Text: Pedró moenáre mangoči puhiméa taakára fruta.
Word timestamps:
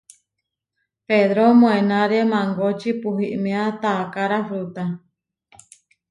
Pedró 1.07 1.45
moenáre 1.61 2.21
mangoči 2.31 2.91
puhiméa 3.01 3.65
taakára 3.81 4.39
fruta. 4.47 4.83